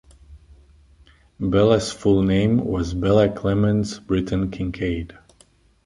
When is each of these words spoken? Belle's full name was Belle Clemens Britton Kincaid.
Belle's 1.39 1.91
full 1.91 2.23
name 2.23 2.57
was 2.65 2.95
Belle 2.95 3.29
Clemens 3.31 3.99
Britton 3.99 4.49
Kincaid. 4.49 5.15